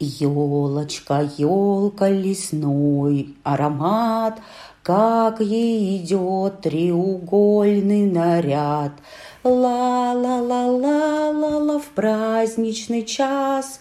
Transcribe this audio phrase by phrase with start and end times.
[0.00, 4.40] Елочка, елка лесной, аромат,
[4.82, 8.92] Как ей идет треугольный наряд.
[9.44, 13.80] Ла-ла-ла-ла-ла-ла в праздничный час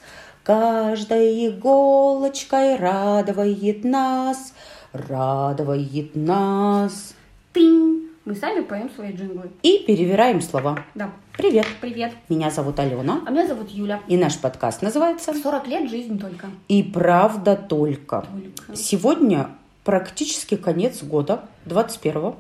[0.50, 4.52] Каждой иголочкой радует нас,
[4.94, 7.14] радует нас.
[7.54, 7.99] Тынь!
[8.30, 9.50] Мы сами поем свои джинглы.
[9.64, 10.86] И перевираем слова.
[10.94, 11.10] Да.
[11.36, 12.12] Привет, Привет.
[12.30, 14.02] меня зовут Алена, А меня зовут Юля.
[14.08, 16.46] и наш подкаст называется 40 лет жизнь только.
[16.68, 18.28] «И правда только».
[18.32, 18.76] Только.
[18.76, 19.50] Сегодня
[19.84, 22.36] практически конец года, 21-го.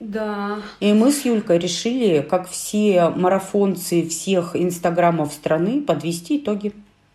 [0.00, 0.60] Да.
[0.80, 6.72] И мы с Юлькой решили, как все марафонцы всех инстаграмов страны, подвести итоги.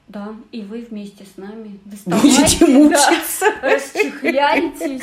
[0.09, 0.35] Да.
[0.51, 1.79] И вы вместе с нами.
[2.05, 3.45] Будете мучиться.
[3.63, 5.01] да, Расчехляйтесь.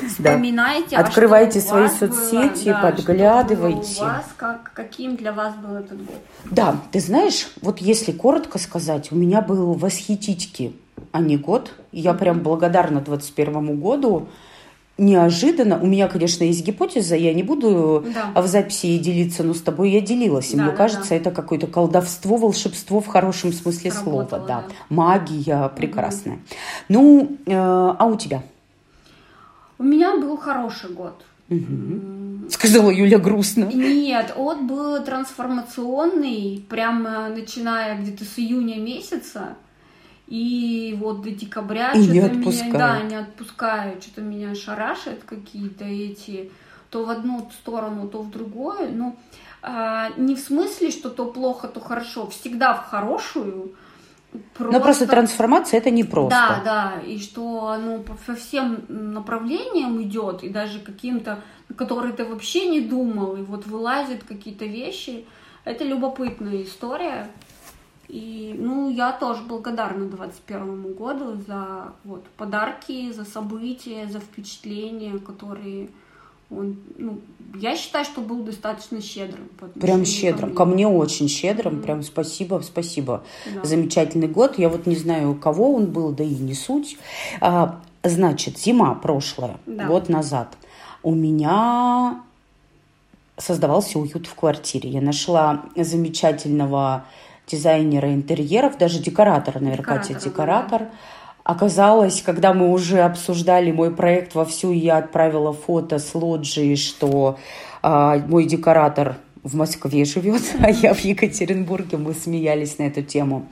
[0.00, 0.08] Да.
[0.08, 3.92] Вспоминайте, Открывайте а что у свои вас соцсети, было, да, подглядывайте.
[3.94, 6.16] что у вас, как, каким для вас был этот год?
[6.50, 10.76] Да, ты знаешь, вот если коротко сказать, у меня был восхитительный,
[11.12, 11.72] а не год.
[11.92, 14.28] Я прям благодарна 21 году.
[14.98, 18.40] Неожиданно, у меня, конечно, есть гипотеза, я не буду Да.
[18.42, 20.50] в записи делиться, но с тобой я делилась.
[20.52, 21.16] И Да, мне да, кажется, да.
[21.16, 24.26] это какое-то колдовство, волшебство в хорошем смысле слова.
[24.28, 24.64] Сработало, Да.
[24.68, 24.74] да.
[24.90, 26.38] Магия прекрасная.
[26.88, 28.42] Ну, э, а у тебя?
[29.82, 31.24] У меня был хороший год.
[32.48, 33.64] Сказала Юля грустно.
[33.64, 39.56] Нет, он был трансформационный, прямо начиная где-то с июня месяца.
[40.28, 42.72] И вот до декабря И не что-то отпускает.
[42.72, 46.52] меня, да, не отпускают, что-то меня шарашит какие-то эти,
[46.88, 48.96] то в одну сторону, то в другую.
[48.96, 49.16] Ну,
[49.62, 53.74] а, не в смысле, что то плохо, то хорошо, всегда в хорошую.
[54.58, 56.30] Но просто трансформация это не просто.
[56.30, 61.42] Да, да, и что оно по всем направлениям идет, и даже каким-то,
[61.76, 65.26] которые ты вообще не думал, и вот вылазят какие-то вещи.
[65.64, 67.30] Это любопытная история.
[68.08, 75.88] И, ну, я тоже благодарна 21 году за вот, подарки, за события, за впечатления, которые
[76.56, 77.18] он, ну,
[77.54, 79.48] я считаю, что был достаточно щедрым.
[79.80, 80.54] Прям щедрым.
[80.54, 81.74] Ко мне очень щедрым.
[81.74, 81.82] Мгм.
[81.82, 83.22] Прям спасибо, спасибо.
[83.54, 83.64] Да.
[83.64, 84.58] Замечательный год.
[84.58, 86.96] Я вот не знаю, у кого он был, да и не суть.
[87.40, 89.86] А, значит, зима прошлая, Да.
[89.86, 90.56] год назад.
[91.02, 92.22] У меня
[93.36, 94.90] создавался уют в квартире.
[94.90, 97.04] Я нашла замечательного
[97.46, 100.88] дизайнера интерьеров, даже декоратора, наверное, Катя, Декоратора, декоратор.
[101.44, 107.38] Оказалось, когда мы уже обсуждали мой проект вовсю, я отправила фото с лоджии, что
[107.82, 111.96] а, мой декоратор в Москве живет, а я в Екатеринбурге.
[111.96, 113.46] Мы смеялись на эту тему.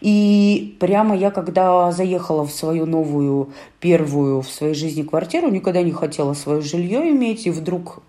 [0.00, 5.90] И прямо я, когда заехала в свою новую, первую в своей жизни квартиру, никогда не
[5.92, 8.02] хотела свое жилье иметь, и вдруг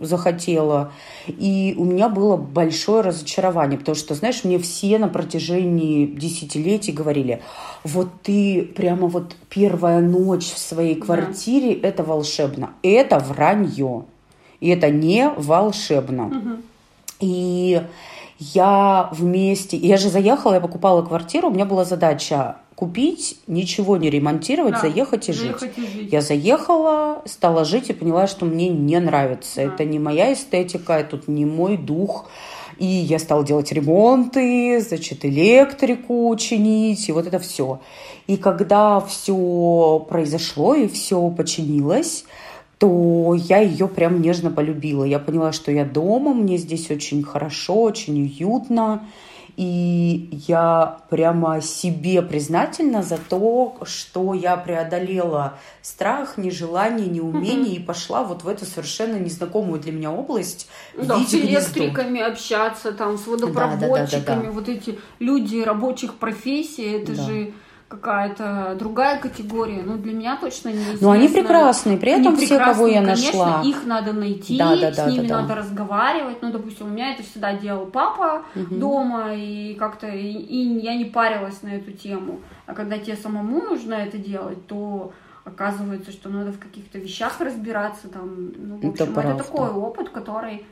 [0.00, 0.92] захотела.
[1.26, 7.40] И у меня было большое разочарование, потому что, знаешь, мне все на протяжении десятилетий говорили,
[7.84, 11.06] вот ты прямо вот первая ночь в своей Да.
[11.06, 12.70] квартире, это волшебно.
[12.82, 14.04] Это вранье.
[14.60, 16.24] И это не волшебно.
[16.24, 16.62] Мгм.
[17.20, 17.82] И
[18.38, 19.76] я вместе...
[19.76, 24.80] Я же заехала, я покупала квартиру, у меня была задача купить, ничего не ремонтировать, Да,
[24.80, 25.62] заехать и жить.
[25.76, 26.12] и жить.
[26.12, 29.54] Я заехала, стала жить и поняла, что мне не нравится.
[29.54, 29.62] Да.
[29.62, 32.28] Это не моя эстетика, это тут не мой дух.
[32.78, 37.78] И я стала делать ремонты, значит, электрику чинить, и вот это все.
[38.26, 42.24] И когда все произошло и все починилось,
[42.78, 45.04] то я ее прям нежно полюбила.
[45.04, 49.06] Я поняла, что я дома, мне здесь очень хорошо, очень уютно.
[49.56, 58.22] И я прямо себе признательна за то, что я преодолела страх, нежелание, неумение и пошла
[58.24, 60.68] вот в эту совершенно незнакомую для меня область.
[60.96, 61.80] в Да, с виде гнездо.
[61.80, 64.50] электриками общаться, там, с Да, да, да, водопроводчиками, да, да.
[64.52, 67.22] вот эти люди рабочих профессий, это Да.
[67.22, 67.52] же
[67.92, 69.82] какая-то другая категория.
[69.84, 73.52] Ну, для меня точно не Но они прекрасные, при этом все, кого я прекрасные, нашла.
[73.60, 75.40] Конечно, их надо найти, Да, да, да, с ними да, да.
[75.42, 76.40] надо разговаривать.
[76.40, 78.80] Ну, допустим, у меня это всегда делал папа Мгм.
[78.80, 82.40] дома, и как-то и, и я не парилась на эту тему.
[82.66, 85.12] А когда тебе самому нужно это делать, то
[85.44, 88.08] оказывается, что надо в каких-то вещах разбираться.
[88.08, 89.44] Там, ну, в Это общем, это, правда.
[89.44, 90.64] такой опыт, который,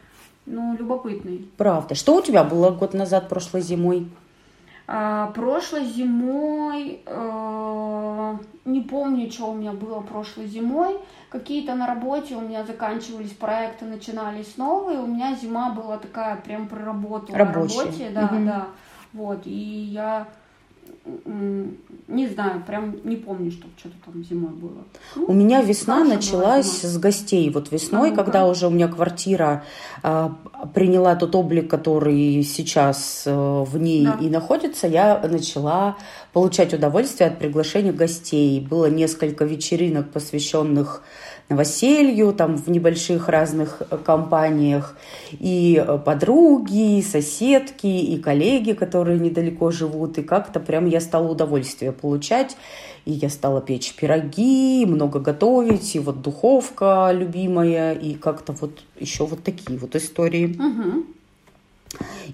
[0.46, 1.50] ну, любопытный.
[1.58, 1.94] Правда.
[1.94, 4.08] Что у тебя было год назад, прошлой зимой?
[4.92, 10.96] А, прошлой зимой, э, не помню, что у меня было прошлой зимой.
[11.28, 14.98] Какие-то на работе у меня заканчивались проекты, начинались новые.
[14.98, 17.78] У меня зима была такая прям проработала на Рабочая.
[17.84, 18.46] работе, да, Мгм.
[18.46, 18.66] да.
[19.12, 20.26] Вот, и я
[22.42, 24.84] знаю, прям не помню, что что-то там зимой было.
[25.16, 27.50] Ну, у меня весна началась с гостей.
[27.50, 29.64] Вот весной, а, когда уже у меня квартира
[30.02, 30.36] а,
[30.74, 34.18] приняла тот облик, который сейчас а, в ней да.
[34.20, 35.96] и находится, я начала
[36.32, 38.60] получать удовольствие от приглашения гостей.
[38.60, 41.02] Было несколько вечеринок, посвященных
[41.50, 44.96] новоселью, там в небольших разных э, компаниях,
[45.32, 51.28] и э, подруги, и соседки, и коллеги, которые недалеко живут, и как-то прям я стала
[51.28, 52.56] удовольствие получать,
[53.04, 59.26] и я стала печь пироги, много готовить, и вот духовка любимая, и как-то вот еще
[59.26, 60.56] вот такие вот истории.
[60.56, 61.04] Угу.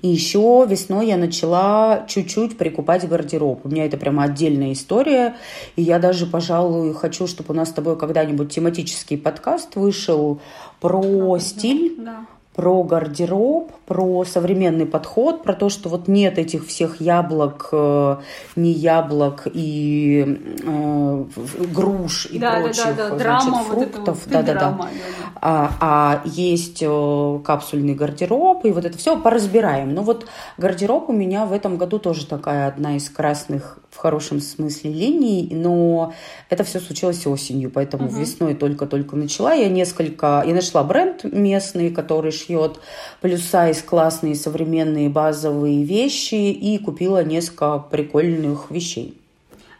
[0.03, 3.65] И еще весной я начала чуть-чуть прикупать гардероб.
[3.65, 5.37] У меня это прямо отдельная история.
[5.77, 10.41] И я даже, пожалуй, хочу, чтобы у нас с тобой когда-нибудь тематический подкаст вышел
[10.81, 11.97] про стиль.
[11.99, 12.27] Да
[12.57, 18.17] про гардероб, про современный подход, про то, что вот нет этих всех яблок, э,
[18.57, 21.25] не яблок и э,
[21.73, 23.09] груш и да, прочих да, да, да.
[23.09, 24.25] значит, драма, фруктов.
[24.25, 24.89] Вот да, да, да.
[25.35, 29.93] А, а есть э, капсульный гардероб, и вот это все поразбираем.
[29.93, 30.27] Но вот
[30.57, 35.49] гардероб у меня в этом году тоже такая одна из красных в хорошем смысле линий,
[35.51, 36.13] но
[36.51, 38.17] это все случилось осенью, поэтому угу.
[38.17, 39.55] весной только-только начала.
[39.55, 42.79] Я несколько, я нашла бренд местный, который шьет
[43.23, 49.19] плюс-сайз классные современные базовые вещи и купила несколько прикольных вещей.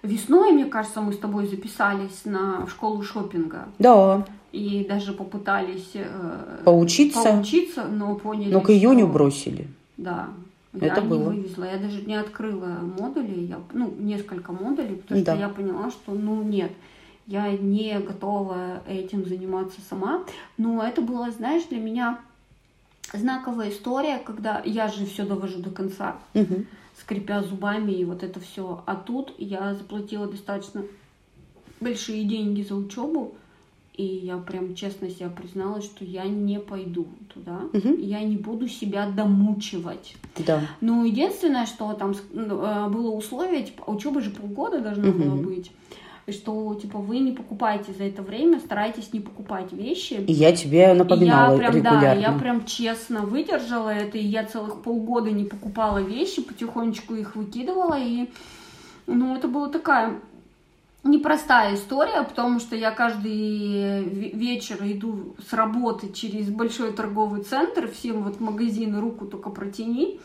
[0.03, 3.69] Весной, мне кажется, мы с тобой записались на школу шопинга.
[3.79, 4.25] Да.
[4.53, 6.05] И даже попытались э,
[6.65, 9.13] поучиться, поучиться но поняли, Но к июню что...
[9.13, 9.69] бросили.
[9.99, 10.29] Да,
[10.81, 11.31] это я было.
[11.31, 11.65] не вывезла.
[11.65, 15.35] Я даже не открыла модули, я, ну, несколько модулей, потому да.
[15.35, 16.73] что я поняла, что, ну, нет,
[17.27, 20.25] я не готова этим заниматься сама.
[20.57, 22.21] Но это было, знаешь, для меня
[23.13, 26.65] знаковая история, когда я же все довожу до конца, угу.
[26.99, 28.83] скрипя зубами и вот это все.
[28.87, 30.85] А тут я заплатила достаточно
[31.81, 33.35] большие деньги за учебу,
[33.97, 37.61] и я прям честно себе призналась, что я не пойду туда.
[37.73, 37.97] Угу.
[37.99, 40.17] Я не буду себя домучивать.
[40.47, 40.61] Да.
[40.83, 45.19] Ну, единственное, что там ну, э, было условие, типа, учеба же полгода должна угу.
[45.19, 45.73] была быть
[46.29, 50.15] что типа вы не покупаете за это время, старайтесь не покупать вещи.
[50.15, 52.01] И я тебе напоминала я прям, регулярно.
[52.01, 57.37] Да, я прям честно выдержала это, и я целых полгода не покупала вещи, потихонечку их
[57.37, 58.29] выкидывала, и
[59.07, 60.19] ну это была такая
[61.07, 68.23] непростая история, потому что я каждый вечер иду с работы через большой торговый центр, всем
[68.23, 70.21] вот магазины руку только протяни,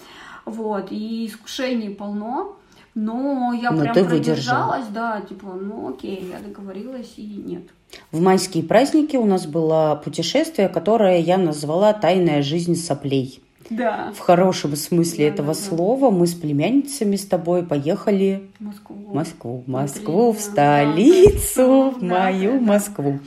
[0.46, 2.56] вот, и искушений полно,
[2.94, 7.64] но я но прям ты продержалась, да, типа, ну окей, я договорилась и нет.
[8.12, 13.42] В майские праздники у нас было путешествие, которое я назвала «Тайная жизнь соплей».
[13.72, 14.12] Да.
[14.14, 19.14] В хорошем смысле да, этого да, слова мы с племянницами с тобой поехали в Москву,
[19.14, 23.20] Москву, Москву, в столицу, в мою Москву.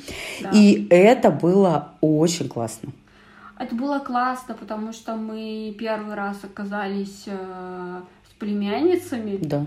[0.52, 2.93] И это было очень классно.
[3.58, 9.38] Это было классно, потому что мы первый раз оказались э, с племянницами.
[9.41, 9.64] Да.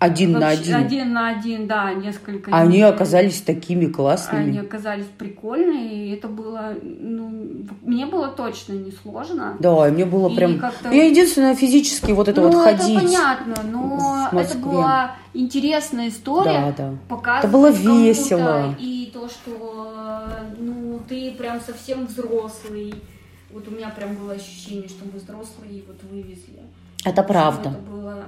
[0.00, 0.74] Один Вообще, на один.
[0.74, 2.50] Один на один, да, несколько.
[2.56, 2.84] Они дней.
[2.84, 4.48] оказались такими классными.
[4.48, 9.58] Они оказались прикольные, и это было, ну, мне было точно не сложно.
[9.60, 10.58] Да, и мне было и прям...
[10.90, 12.96] Я единственное физически вот это ну, вот ходить.
[12.96, 16.74] это понятно, но это была интересная история.
[16.78, 17.38] Да, да.
[17.40, 18.74] Это было весело.
[18.78, 22.94] И то, что, ну, ты прям совсем взрослый.
[23.50, 26.62] Вот у меня прям было ощущение, что мы взрослые, и вот вывезли.
[27.04, 27.70] Это правда.
[27.70, 28.24] Это было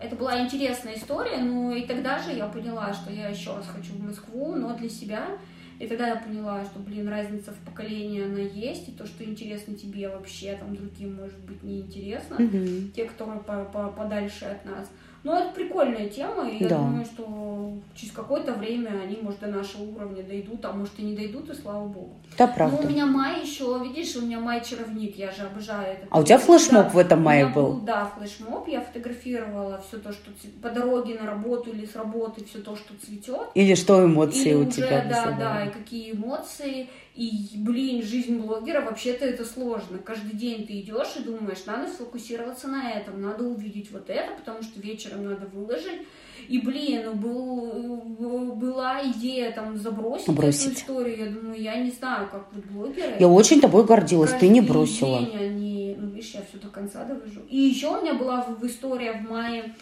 [0.00, 3.92] это была интересная история, ну и тогда же я поняла, что я еще раз хочу
[3.92, 5.38] в Москву, но для себя.
[5.78, 9.74] И тогда я поняла, что, блин, разница в поколении она есть, и то, что интересно
[9.74, 12.90] тебе вообще, там другим может быть неинтересно, mm-hmm.
[12.90, 14.90] те, которые по -по подальше от нас.
[15.22, 16.76] Ну, это прикольная тема, и да.
[16.76, 21.02] я думаю, что через какое-то время они, может, до нашего уровня дойдут, а может и
[21.02, 22.14] не дойдут, и слава богу.
[22.38, 22.78] Да, правда.
[22.80, 26.06] Ну, у меня май еще, видишь, у меня май чаровник, я же обожаю это.
[26.10, 27.72] А у тебя флешмоб да, в этом мае был?
[27.72, 27.80] был?
[27.80, 30.30] Да, флешмоб, я фотографировала все то, что
[30.62, 33.48] по дороге на работу или с работы, все то, что цветет.
[33.54, 36.88] Или что эмоции или у уже, тебя Да, да, и какие эмоции.
[37.14, 39.98] И, блин, жизнь блогера, вообще-то это сложно.
[39.98, 44.62] Каждый день ты идешь и думаешь, надо сфокусироваться на этом, надо увидеть вот это, потому
[44.62, 46.06] что вечером надо выложить.
[46.48, 50.72] И, блин, был, была идея там забросить Бросить.
[50.72, 51.18] эту историю.
[51.18, 53.16] Я думаю, я не знаю, как вот блогеры.
[53.18, 55.18] Я очень тобой гордилась, ты не бросила.
[55.18, 57.40] День они, ну, видишь, я все до конца довожу.
[57.48, 59.74] И еще у меня была в, в история в мае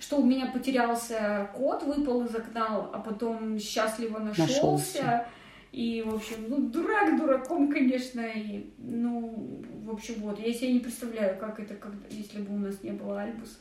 [0.00, 4.52] что у меня потерялся кот, выпал из окна, а потом счастливо нашелся.
[4.52, 5.26] нашелся.
[5.72, 8.20] И, в общем, ну, дурак дураком, конечно.
[8.20, 10.38] И, ну, в общем, вот.
[10.38, 13.56] Я себе не представляю, как это, как, если бы у нас не было Альбуса.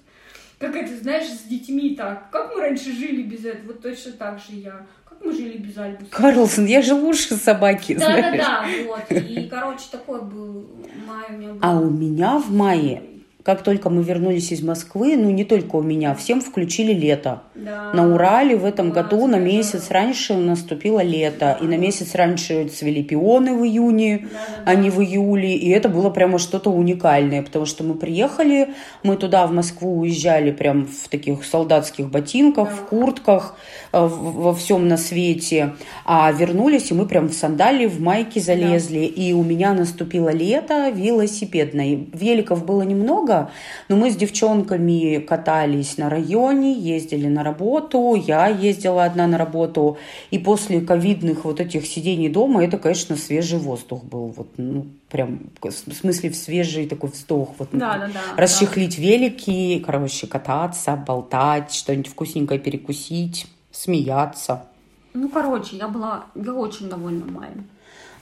[0.60, 2.30] как это, знаешь, с детьми так.
[2.30, 3.68] Как мы раньше жили без этого?
[3.68, 4.86] Вот точно так же я.
[5.06, 6.12] Как мы жили без Альбуса?
[6.12, 8.38] Карлсон, я же лучше собаки, Да, знаешь.
[8.38, 9.12] да, да, вот.
[9.18, 10.70] И, короче, такой был
[11.08, 11.60] май у меня был.
[11.62, 13.03] А у меня в мае,
[13.43, 17.41] как только мы вернулись из Москвы, ну не только у меня, всем включили лето.
[17.55, 17.91] Да.
[17.93, 19.43] На Урале в этом Класс, году на да.
[19.43, 21.57] месяц раньше наступило лето.
[21.62, 24.71] И на месяц раньше цвели пионы в июне, Да-да-да.
[24.71, 25.55] а не в июле.
[25.55, 28.69] И это было прямо что-то уникальное, потому что мы приехали,
[29.03, 32.75] мы туда, в Москву, уезжали прям в таких солдатских ботинках, Да.
[32.75, 33.55] в куртках,
[33.91, 35.75] во всем на свете.
[36.05, 39.05] А вернулись, и мы прям в сандалии, в майке залезли.
[39.05, 42.05] И у меня наступило лето велосипедное.
[42.13, 43.51] Великов было немного,
[43.89, 49.98] но мы с девчонками катались на районе, ездили на работу, я ездила одна на работу.
[50.31, 54.33] И после ковидных вот этих сидений дома, это, конечно, свежий воздух был.
[54.36, 57.50] Вот, ну, прям, в смысле, в свежий такой вздох.
[57.57, 58.41] Вот, Да, да, да.
[58.41, 64.66] расчехлить велики, короче, кататься, болтать, что-нибудь вкусненькое перекусить, смеяться.
[65.13, 67.68] Ну, короче, я была, я очень довольна маем.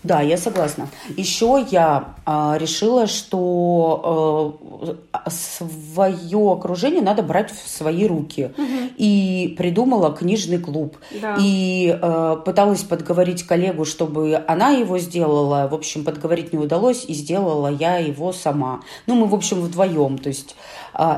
[0.02, 0.88] Да, я согласна.
[1.18, 4.58] Еще я а, решила, что
[5.28, 8.52] свое окружение надо брать в свои руки.
[8.98, 10.98] И придумала книжный клуб.
[11.22, 11.38] Да.
[11.40, 15.68] И э, пыталась подговорить коллегу, чтобы она его сделала.
[15.70, 18.82] В общем, подговорить не удалось, и сделала я его сама.
[19.06, 20.18] Ну, мы, в общем, вдвоем.
[20.18, 20.56] То есть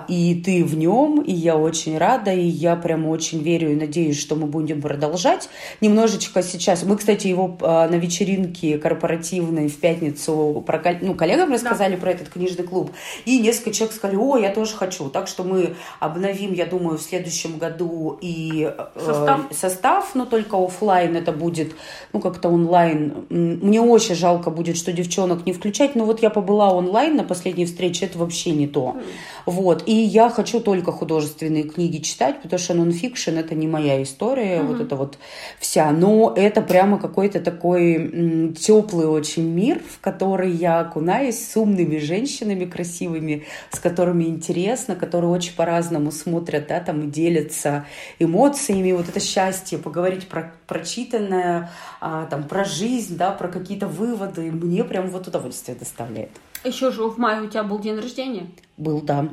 [0.08, 4.20] и ты в нем, и я очень рада, и я прямо очень верю и надеюсь,
[4.20, 5.50] что мы будем продолжать.
[5.80, 6.84] Немножечко сейчас...
[6.84, 12.30] Мы, кстати, его а, на вечеринке корпоративной в пятницу про, ну, коллегам рассказали про этот
[12.30, 12.92] книжный клуб,
[13.26, 15.10] и несколько человек сказали, о, я тоже хочу.
[15.10, 19.42] Так что мы обновим, я думаю, в следующем году и э, Состав.
[19.52, 21.76] состав, но только оффлайн это будет,
[22.14, 23.26] ну, как-то онлайн.
[23.30, 27.66] Мне очень жалко будет, что девчонок не включать, но вот я побыла онлайн на последней
[27.66, 28.98] встрече, это вообще не то.
[29.46, 34.62] Вот, и я хочу только художественные книги читать, потому что нонфикшн это не моя история,
[34.62, 35.18] вот это вот
[35.60, 41.98] вся, но это прямо какой-то такой теплый очень мир, в который я окунаюсь с умными
[41.98, 47.86] женщинами красивыми, с которыми интересно, которые очень по-разному смотрят, да, там и делятся
[48.20, 54.52] эмоциями, вот это счастье, поговорить про прочитанное, а, там, про жизнь, да, про какие-то выводы,
[54.52, 56.32] мне прям вот удовольствие доставляет.
[56.64, 58.48] Еще же в мае у тебя был день рождения.
[58.78, 59.28] Был, да.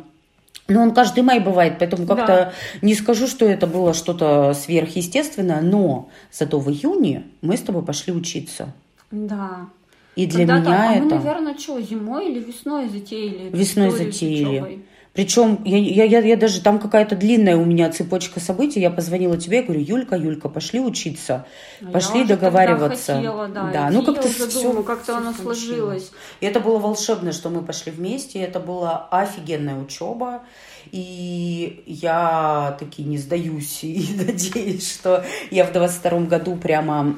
[0.68, 2.52] Но он каждый май бывает, поэтому как-то Да.
[2.82, 8.12] не скажу, что это было что-то сверхъестественное, но зато в июне мы с тобой пошли
[8.12, 8.75] учиться.
[9.10, 9.66] Да.
[10.14, 11.04] И для Когда меня там, а это...
[11.04, 13.48] мы, наверное, что, зимой или весной затеяли?
[13.56, 14.44] Весной с затеяли.
[14.58, 14.84] учебой?
[15.18, 18.78] Причем я, я, я, я даже там какая-то длинная у меня цепочка событий.
[18.78, 21.44] Я позвонила тебе, я говорю, Юлька, Юлька, пошли учиться,
[21.82, 23.16] А пошли договариваться.
[23.16, 26.12] хотела, да, ну идти, как-то все, как-то оно сложилось.
[26.40, 28.38] И это было волшебно, что мы пошли вместе.
[28.38, 30.42] Это была офигенная учеба.
[30.92, 37.14] И я таки не сдаюсь и надеюсь, что я в 22 году прямо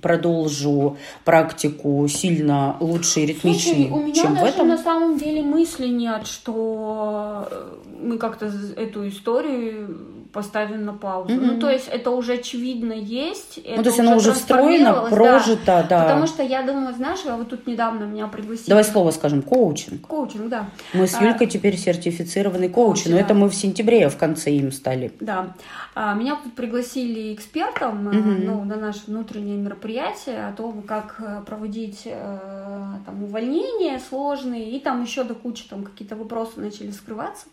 [0.00, 4.68] продолжу практику сильно лучше и ритмичнее, Слушай, у меня чем в даже этом.
[4.68, 11.34] на самом деле мысли нет, что э, мы как-то эту историю поставим на паузу.
[11.34, 11.46] Мгм.
[11.46, 13.58] Ну, то есть это уже очевидно есть.
[13.64, 15.16] Ну, то есть оно уже встроено, трансформировалось, да.
[15.16, 16.02] прожито, да.
[16.02, 18.68] Потому что я думаю, знаешь, я вот тут недавно меня пригласили.
[18.68, 20.06] Давай слово скажем, коучинг.
[20.06, 20.70] Коучинг, да.
[20.92, 23.20] Мы с А, Юлькой теперь сертифицированный коучи, но да.
[23.22, 25.12] это мы в сентябре в конце им стали.
[25.20, 25.54] Да.
[25.94, 28.44] А, Меня тут пригласили экспертом Мгм.
[28.44, 32.38] ну, на наше внутреннее мероприятие о том, как э, проводить э,
[33.04, 37.46] там, увольнения сложные, и там еще до кучи там какие-то вопросы начали скрываться.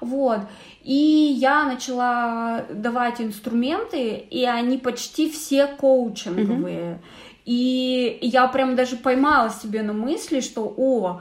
[0.00, 0.40] Вот.
[0.84, 6.98] И я начала давать инструменты, и они почти все коучинговые.
[7.44, 11.20] И я прям даже поймала себе на мысли, что, о,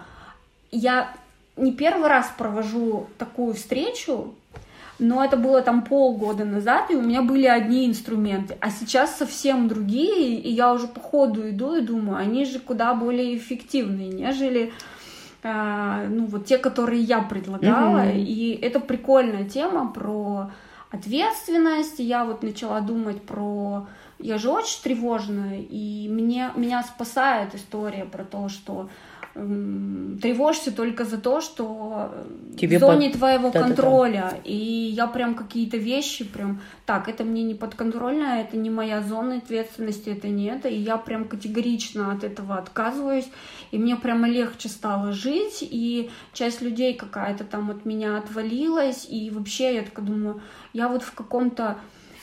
[0.71, 1.13] я
[1.57, 4.33] не первый раз провожу такую встречу,
[4.99, 9.67] но это было там полгода назад, и у меня были одни инструменты, а сейчас совсем
[9.67, 14.71] другие, и я уже по ходу иду и думаю, они же куда более эффективные, нежели
[15.43, 18.17] ну вот те, которые я предлагала, Мгм.
[18.17, 20.51] и это прикольная тема про
[20.91, 21.99] ответственность.
[21.99, 23.87] Я вот начала думать про
[24.19, 28.87] я же очень тревожная, и мне, меня спасает история про то, что
[29.35, 32.11] м, тревожишься только за то, что
[32.59, 33.65] Тебе в зоне под- твоего Да-да-да.
[33.67, 34.39] контроля.
[34.43, 39.37] И я прям какие-то вещи прям, так, это мне не подконтрольно, это не моя зона
[39.37, 40.67] ответственности, это не это.
[40.67, 43.29] И я прям категорично от этого отказываюсь.
[43.71, 45.59] И мне прямо легче стало жить.
[45.61, 49.07] И часть людей какая-то там от меня отвалилась.
[49.09, 50.41] И вообще я такая думаю,
[50.73, 51.77] я вот в каком-то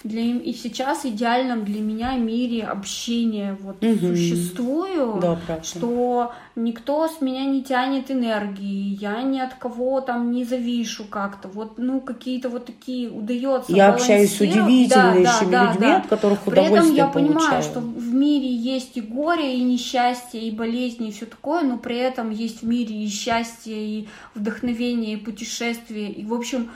[0.04, 3.98] для, и сейчас идеальном для меня мире общения вот Мгм.
[4.14, 5.64] существую, Да, правда.
[5.64, 11.48] что никто с меня не тянет энергии, я ни от кого там не завишу как-то,
[11.48, 15.96] вот, ну, какие-то вот такие удается Я общаюсь с удивительнейшими Да, да, людьми, да.
[15.98, 17.62] от которых При этом удовольствие я понимаю, получаю.
[17.62, 21.96] что в мире есть и горе, и несчастье, и болезни, и все такое, но при
[21.96, 26.70] этом есть в мире и счастье, и вдохновение, и путешествие, и, в общем,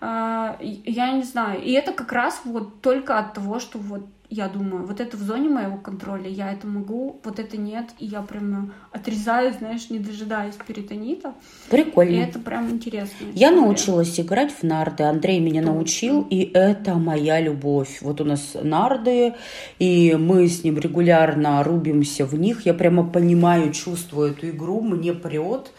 [0.00, 1.62] я не знаю.
[1.62, 5.20] И это как раз вот только от того, что вот я думаю, вот это в
[5.20, 9.98] зоне моего контроля, я это могу, вот это нет, и я прям отрезаю, знаешь, не
[9.98, 11.34] дожидаясь перитонита.
[11.68, 12.16] И Прикольно.
[12.16, 13.26] это прям интересно.
[13.34, 17.98] Я научилась играть в нарды, Андрей меня научил, и это моя любовь.
[18.02, 19.34] Вот у нас нарды,
[19.78, 22.66] и мы с ним регулярно рубимся в них.
[22.66, 25.70] Я прямо понимаю, чувствую эту игру, мне прет.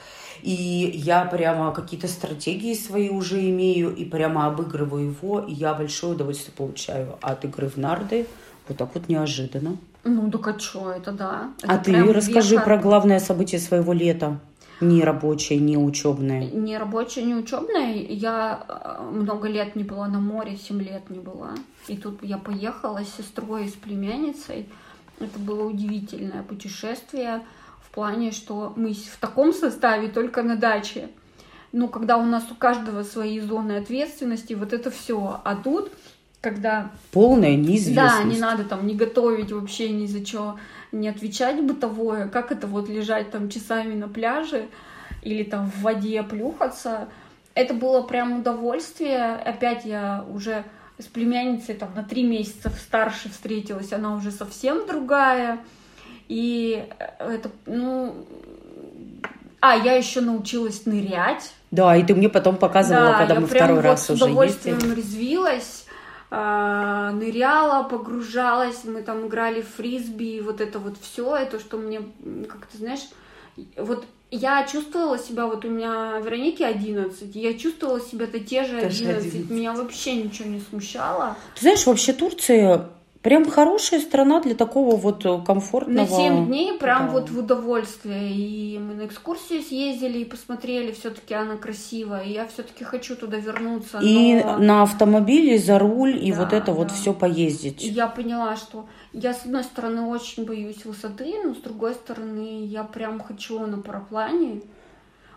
[0.48, 6.13] И я прямо какие-то стратегии свои уже имею, и прямо обыгрываю его, и я большое
[6.13, 8.25] удовольствие получаю от игры в нарды.
[8.70, 9.75] Вот так вот неожиданно.
[10.06, 11.50] Ну, так а чё, это да.
[11.63, 12.63] а Это ты прям расскажи веха.
[12.63, 14.39] про главное событие своего лета.
[14.80, 16.50] Не рабочее, не учебное.
[16.50, 17.96] Не рабочая, не учебная.
[17.96, 21.56] Я э, много лет не была на море, 7 лет не была.
[21.89, 24.70] И тут я поехала с сестрой и с племянницей.
[25.20, 27.42] Это было удивительное путешествие
[27.98, 31.10] плане, что мы в таком составе только на даче.
[31.72, 35.42] Ну, когда у нас у каждого свои зоны ответственности, вот это все.
[35.44, 35.92] А тут,
[36.39, 38.18] когда Полная неизвестность.
[38.18, 40.60] да, не надо там не готовить вообще ни за что,
[40.92, 42.27] не отвечать бытовое.
[42.27, 44.68] Как это вот лежать там часами на пляже
[45.24, 47.08] или там в воде плюхаться.
[47.56, 49.34] Это было прям удовольствие.
[49.38, 50.66] Опять я уже
[51.00, 55.58] с племянницей там на три месяца старше встретилась, она уже совсем другая.
[56.28, 56.84] И
[57.20, 58.16] это, ну...
[59.60, 61.52] А, я еще научилась нырять.
[61.72, 64.26] Да, и ты мне потом показывала, Да, когда я мы второй вот раз с уже
[64.26, 64.96] удовольствием ездили.
[64.96, 65.86] резвилась,
[66.30, 71.78] а, ныряла, погружалась, мы там играли в фрисби, и вот это вот все, это что
[71.78, 73.08] мне, м, как ты знаешь,
[73.78, 78.74] вот я чувствовала себя, вот у меня Веронике 11, и я чувствовала себя-то те же
[78.82, 79.50] Тоже 11, 11.
[79.50, 81.36] меня вообще ничего не смущало.
[81.56, 82.90] Ты знаешь, вообще Турция
[83.28, 85.98] прям хорошая страна для такого вот э, комфортного...
[85.98, 87.12] На 7 дней прям да.
[87.12, 88.32] вот в удовольствие.
[88.32, 92.24] И мы на экскурсию съездили и посмотрели, все-таки она красивая.
[92.24, 94.00] И я все-таки хочу туда вернуться.
[94.02, 94.60] И но...
[94.60, 96.94] на автомобиле за руль, и Да, вот это вот да.
[96.94, 97.84] все поездить.
[97.84, 102.63] И я поняла, что я, с одной стороны, очень боюсь высоты, но с другой стороны,
[102.63, 104.62] я прям хочу на параплане.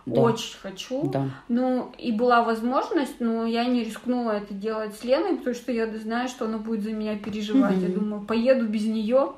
[0.06, 0.20] Да.
[0.22, 1.08] Очень хочу.
[1.10, 1.28] Да.
[1.48, 5.86] Ну, и была возможность, но я не рискнула это делать с Леной, потому что я
[5.98, 7.76] знаю, что она будет за меня переживать.
[7.76, 7.86] Мгм.
[7.86, 9.32] Я думаю, поеду без нее,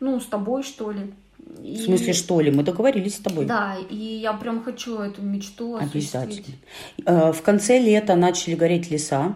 [0.00, 1.12] ну, с тобой, что ли.
[1.38, 2.50] В смысле, что ли?
[2.50, 3.44] Мы договорились с тобой.
[3.46, 5.76] Да, и я прям хочу эту мечту.
[5.76, 6.56] Обязательно.
[7.04, 9.34] Э, В конце лета начали гореть леса.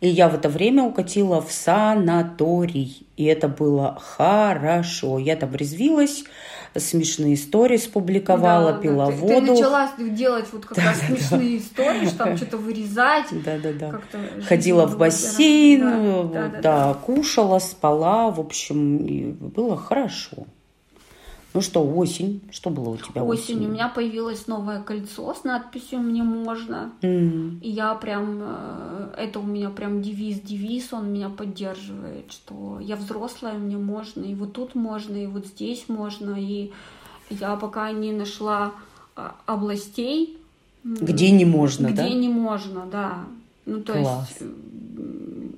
[0.00, 3.06] И я в это время укатила в санаторий.
[3.16, 5.18] И это было хорошо.
[5.18, 6.24] Я там резвилась,
[6.78, 9.34] смешные истории спубликовала, Да, да, пила ты, воду.
[9.34, 13.26] Ты начала делать вот как раз смешные истории, что там что-то вырезать.
[13.30, 13.90] Да-да-да.
[13.90, 20.46] как-то жизнь Ходила в бассейн, да, да, да, да, кушала, спала, в общем, было хорошо.
[21.56, 23.68] Ну что, осень, что было у тебя Осенью у осенью?
[23.70, 26.92] меня появилось новое кольцо с надписью «Мне можно».
[27.00, 32.78] М, И я прям, э, это у меня прям девиз, девиз, он меня поддерживает, что
[32.82, 36.72] я взрослая, мне можно, и вот тут можно, и вот здесь можно, и
[37.30, 38.72] я пока не нашла
[39.16, 40.36] а, областей,
[40.84, 42.08] Где не можно, где да?
[42.10, 43.24] не можно, да.
[43.64, 44.28] Ну, то Класс.
[44.28, 44.42] есть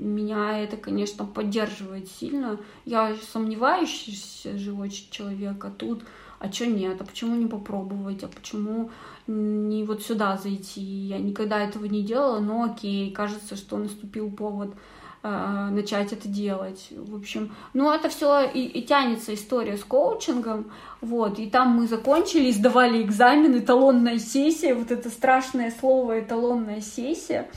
[0.08, 2.58] меня это, конечно, поддерживает сильно.
[2.84, 6.02] Я сомневающийся же очень человек, а тут,
[6.38, 8.90] а что нет, а почему не попробовать, а почему
[9.26, 10.80] не вот сюда зайти?
[10.80, 14.74] Я никогда этого не делала, но окей, кажется, что наступил повод
[15.22, 16.88] э, начать это делать.
[16.90, 21.88] В общем, ну это все и, и тянется история с коучингом, вот, и там мы
[21.88, 27.48] закончили, сдавали экзамен, эталонная сессия, вот это страшное слово эталонная сессия.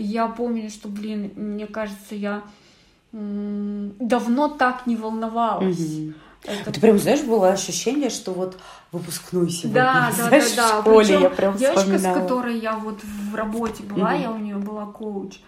[0.00, 2.42] Я помню, что, блин, мне кажется, я
[3.12, 5.78] давно так не волновалась.
[5.78, 6.14] Мгм.
[6.44, 8.56] Это Ты прям, знаешь, было ощущение, что вот
[8.92, 10.76] выпускной сегодня, Да, да, знаешь, да, да.
[10.78, 12.14] в школе Причем я прям девочка, вспоминала.
[12.14, 14.22] с которой я вот в работе была, Мгм.
[14.22, 15.38] я у нее была коуч.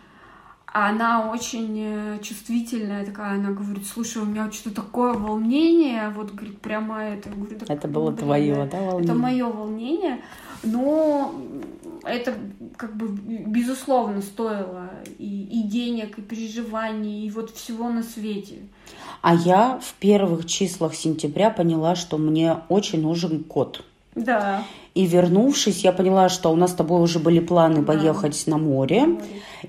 [0.73, 6.61] Она очень э, чувствительная такая, она говорит, слушай, у меня что-то такое волнение, вот, говорит,
[6.61, 7.29] прямо это.
[7.29, 9.15] Говорю, «Да, Это было блин, твое, да, да, Это волнение?
[9.15, 10.23] мое волнение,
[10.63, 11.35] но
[12.05, 12.35] это
[12.79, 18.61] как бы безусловно стоило и, и денег, и переживаний, и вот всего на свете.
[19.21, 23.85] А я в первых числах сентября поняла, что мне очень нужен кот.
[24.15, 24.65] Да.
[24.95, 27.93] И вернувшись, я поняла, что у нас с тобой уже были планы Да.
[27.95, 29.19] поехать на море.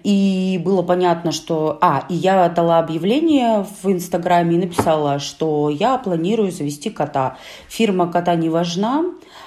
[0.03, 1.77] И было понятно, что...
[1.82, 7.38] А, и я дала объявление в Инстаграме и написала, что я планирую завести кота.
[7.69, 9.06] Фирма кота не важна,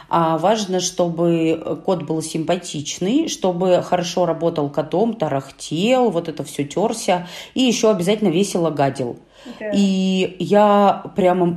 [0.09, 7.27] а важно, чтобы кот был симпатичный, чтобы хорошо работал котом, тарахтел, вот это все терся,
[7.55, 9.19] и еще обязательно весело гадил.
[9.61, 9.71] Да.
[9.75, 11.57] И я прямо,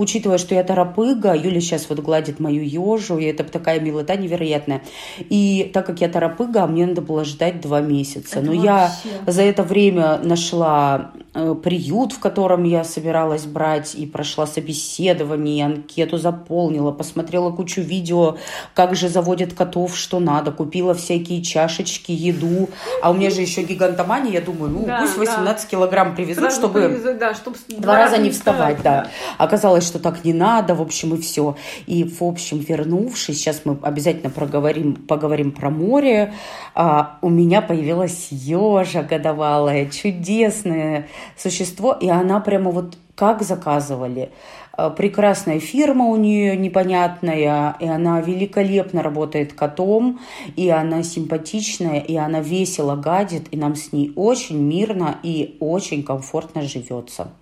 [0.00, 4.82] учитывая, что я торопыга, Юля сейчас вот гладит мою ежу, и это такая милота невероятная.
[5.18, 8.38] И так как я торопыга, мне надо было ждать два месяца.
[8.38, 9.30] Это Но я вообще.
[9.30, 16.16] за это время нашла э, приют, в котором я собиралась брать, и прошла собеседование, анкету
[16.16, 18.38] заполнила, посмотрела кучу видео,
[18.74, 22.70] как же заводят котов, что надо, купила всякие чашечки, еду.
[23.02, 25.20] А у меня же еще гигантомания, я думаю, ну Да, пусть да.
[25.20, 26.80] 18 килограмм привезут, Сразу чтобы...
[26.80, 29.08] повезу, да, чтобы Два раза не вставать, да.
[29.36, 31.56] Оказалось, что так не надо, в общем, и все.
[31.86, 36.32] И, в общем, вернувшись, сейчас мы обязательно проговорим, поговорим про море,
[36.74, 44.30] а, у меня появилась ежа годовалая, чудесное существо, и она прямо вот как заказывали.
[44.72, 50.20] А, Прекрасная фирма у нее непонятная, и она великолепно работает котом,
[50.54, 56.04] и она симпатичная, и она весело гадит, и нам с ней очень мирно и очень
[56.04, 57.32] комфортно живется.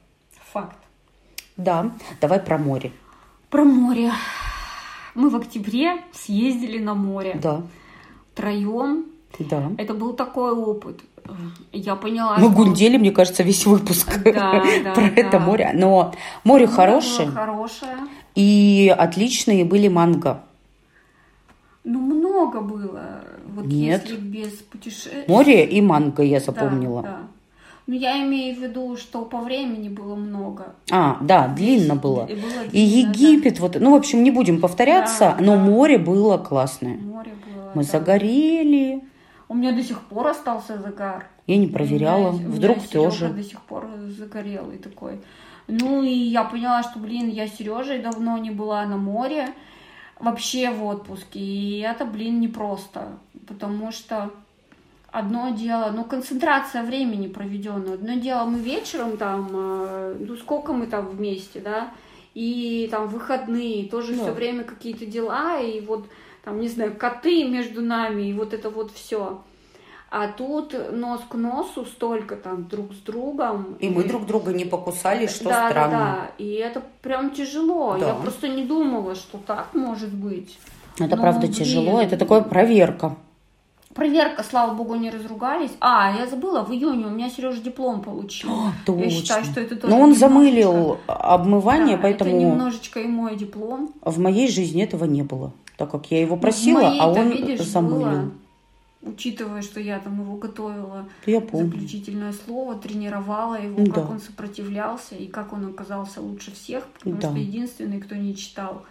[0.52, 0.87] Факт.
[1.58, 1.90] Да,
[2.20, 2.92] давай про море.
[3.50, 4.12] Про море.
[5.14, 7.38] Мы в октябре съездили на море.
[7.42, 7.62] Да,
[8.32, 9.04] Втроем.
[9.38, 9.70] да.
[9.76, 11.00] Это был такой опыт.
[11.72, 15.38] Я поняла, Мы что- гундели, мне кажется, весь выпуск Да, да, про это да.
[15.40, 15.70] море.
[15.74, 17.96] Но море Море хорошее, хорошее.
[18.34, 20.40] и отличные были манго.
[21.84, 23.24] Ну, много было.
[23.54, 24.02] Вот Нет.
[24.04, 25.24] если без путешествий.
[25.26, 27.02] Море и манго я запомнила.
[27.02, 27.20] Да, да.
[27.88, 30.74] Ну, я имею в виду, что по времени было много.
[30.90, 32.26] А, да, длинно было.
[32.26, 35.62] И было И длинно, Египет, вот, ну, в общем, не будем повторяться, Да, но да.
[35.62, 36.44] море было да.
[36.44, 36.98] классное.
[36.98, 37.72] Море было.
[37.74, 37.88] Мы да.
[37.88, 39.02] загорели.
[39.48, 41.26] У меня до сих пор остался загар.
[41.46, 43.28] Я не У проверяла, меня- у меня вдруг Серёга тоже.
[43.30, 45.20] до сих пор загорелый такой.
[45.66, 49.48] Ну и я поняла, что, блин, я с Сережей давно не была на море,
[50.20, 51.40] вообще в отпуске.
[51.40, 53.18] И это, блин, непросто.
[53.46, 54.30] Потому что
[55.10, 57.94] одно дело, ну, концентрация времени проведенного.
[57.94, 61.90] Одно дело, мы вечером там, э, ну, сколько мы там вместе, да,
[62.34, 64.22] и там выходные, тоже Да.
[64.22, 66.06] все время какие-то дела, и вот
[66.44, 69.42] там, не знаю, коты между нами, и вот это вот все.
[70.10, 73.76] А тут нос к носу столько там друг с другом.
[73.78, 75.90] И мы друг друга не покусали, что да, странно.
[75.90, 77.98] Да, да, и это прям тяжело.
[78.00, 78.08] Да.
[78.08, 80.58] Я просто не думала, что так может быть.
[80.98, 81.52] Это Ну, правда блин.
[81.52, 83.16] тяжело, это такое проверка.
[84.02, 85.72] Проверка, слава богу, не разругались.
[85.80, 88.48] А, я забыла, в июне у меня Сережа диплом получил.
[88.48, 89.52] О, Я считаю, точно.
[89.52, 93.90] что это тоже Но он немножечко- замылил обмывание, Да, поэтому Это немножечко и мой диплом.
[94.02, 95.50] в моей жизни этого не было.
[95.76, 97.98] Так как я его просила, В а он видишь, замылил.
[97.98, 98.30] было,
[99.02, 101.66] учитывая, что я там его готовила, Я помню.
[101.72, 103.90] заключительное слово, тренировала его, Да.
[103.94, 107.30] как он сопротивлялся и как он оказался лучше всех, потому Да.
[107.30, 108.82] что единственный, кто не читал,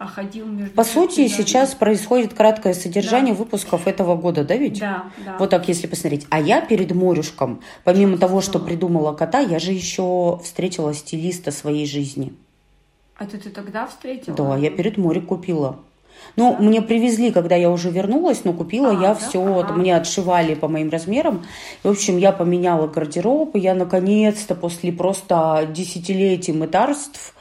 [0.00, 4.80] а ходил между По сути, сейчас происходит краткое содержание выпусков этого года, да ведь?
[4.80, 5.36] Да, да.
[5.38, 6.26] Вот так, если посмотреть.
[6.30, 11.50] А я перед морюшком, помимо Что того, что придумала кота, я же еще встретила стилиста
[11.50, 12.32] своей жизни.
[13.18, 14.34] А ты, ты тогда встретила?
[14.34, 15.76] Да, я перед море купила.
[16.34, 19.14] Ну, мне привезли, когда я уже вернулась, но купила А, я да?
[19.16, 19.74] все, Ага.
[19.74, 21.44] мне отшивали по моим размерам.
[21.84, 27.34] И, в общем, я поменяла гардероб, и я наконец-то после просто десятилетий мытарств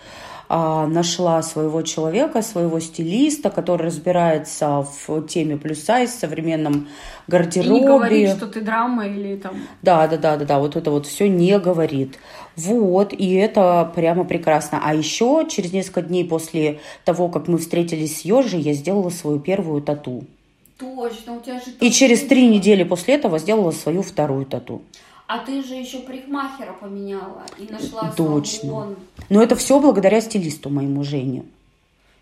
[0.49, 6.87] нашла своего человека, своего стилиста, который разбирается в теме плюс-сайз, в современном
[7.27, 7.69] И гардеробе.
[7.69, 9.57] не говорит, что ты драма или там...
[9.83, 12.17] Да, да, да, да, да, вот это вот все не говорит.
[12.55, 14.81] Вот, и это прямо прекрасно.
[14.83, 19.39] А еще через несколько дней после того, как мы встретились с Ежей, я сделала свою
[19.39, 20.25] первую тату.
[20.79, 21.71] Точно, у тебя же...
[21.79, 24.81] И через три недели после этого сделала свою вторую тату.
[25.31, 28.61] А ты же еще парикмахера поменяла и нашла Точно.
[28.69, 28.95] салон.
[29.29, 31.43] Но это все благодаря стилисту моему Жене.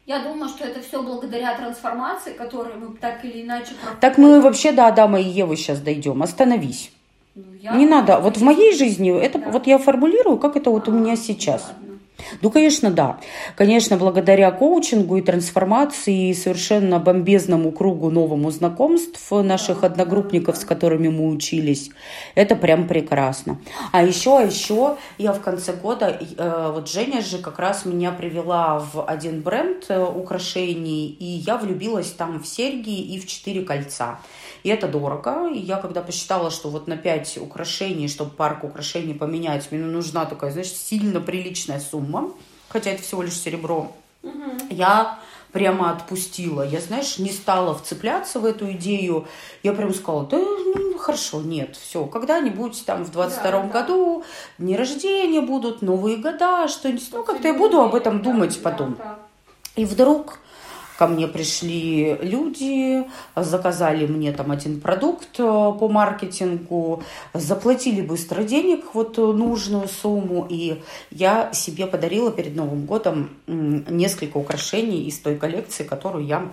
[0.06, 4.00] Я думаю, что это все благодаря трансформации, которую мы так или иначе проходим.
[4.02, 6.22] Так мы вообще до Адама и Евы сейчас дойдем.
[6.22, 6.91] Остановись.
[7.34, 8.20] Ну, я- Не надо.
[8.20, 9.52] Вот в моей жизни, это Да.
[9.52, 11.63] вот я формулирую, как это вот у А, меня сейчас.
[11.63, 11.87] ладно.
[12.42, 13.20] Ну, конечно, да.
[13.56, 21.08] Конечно, благодаря коучингу и трансформации и совершенно бомбезному кругу новому знакомств наших одногруппников, с которыми
[21.08, 21.92] мы учились,
[22.36, 23.60] это прям прекрасно.
[23.92, 28.12] А еще, а еще я в конце года, э, вот Женя же как раз меня
[28.12, 33.62] привела в один бренд э, украшений, и я влюбилась там в серьги и в четыре
[33.62, 34.20] кольца.
[34.67, 35.49] И это дорого.
[35.49, 40.25] И я когда посчитала, что вот на 5 украшений, чтобы парк украшений поменять, мне нужна
[40.25, 42.34] такая, знаешь, сильно приличная сумма,
[42.67, 44.58] хотя это всего лишь серебро, Мгм.
[44.69, 45.19] я
[45.53, 46.67] прямо отпустила.
[46.67, 49.25] Я, знаешь, не стала вцепляться в эту идею.
[49.63, 54.65] Я прям сказала, да, ну, хорошо, нет, все, когда-нибудь там в 22 да, году да.
[54.65, 57.08] дни рождения будут, новые года, что-нибудь.
[57.13, 58.95] Ну, как-то я буду об этом да, думать да, потом.
[58.95, 59.17] Да.
[59.77, 60.39] И вдруг
[60.98, 63.06] ко мне пришли люди,
[63.36, 70.82] заказали мне там один продукт э, по маркетингу, заплатили быстро денег, вот нужную сумму, и
[71.12, 76.50] я себе подарила перед Новым годом несколько украшений из той коллекции, которую я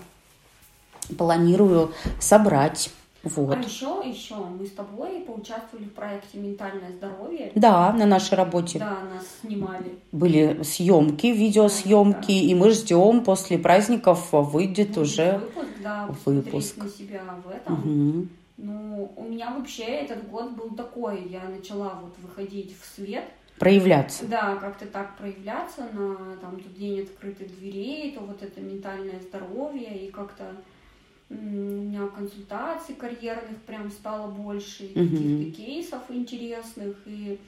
[1.16, 2.90] планирую собрать.
[3.24, 3.56] Вот.
[3.56, 7.50] А еще, еще мы с тобой поучаствовали в проекте «Ментальное здоровье».
[7.54, 8.78] Да, на нашей работе.
[8.78, 9.98] Да, нас снимали.
[10.12, 15.68] Были съемки, видеосъемки, да, и мы ждем после праздников выйдет Будет уже выпуск.
[15.82, 16.76] Да, выпуск.
[16.76, 17.74] на себя в этом.
[17.74, 18.28] Угу.
[18.56, 21.26] Ну, у меня вообще этот год был такой.
[21.28, 23.24] Я начала вот выходить в свет.
[23.58, 24.26] Проявляться.
[24.26, 30.06] Да, как-то так проявляться на там тут день открытых дверей, то вот это ментальное здоровье
[30.06, 30.44] и как-то
[31.30, 34.94] у меня консультаций карьерных прям стало больше, uh-huh.
[34.94, 37.38] каких-то кейсов интересных, и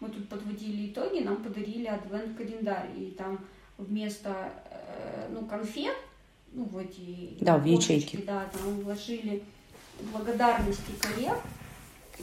[0.00, 3.38] мы тут подводили итоги, нам подарили адвент-календарь, и там
[3.78, 5.96] вместо э, ну, конфет,
[6.52, 8.16] ну, в эти да, в ячейки.
[8.26, 9.42] Да, там вложили
[10.12, 11.38] благодарности коллег.